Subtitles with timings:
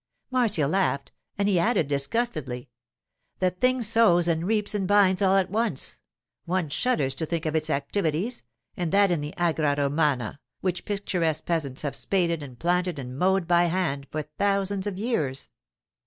[0.31, 2.71] Marcia laughed, and he added disgustedly:
[3.37, 5.99] 'The thing sows and reaps and binds all at once.
[6.45, 11.83] One shudders to think of its activities—and that in the Agra Romana, which picturesque peasants
[11.83, 15.49] have spaded and planted and mowed by hand for thousands of years.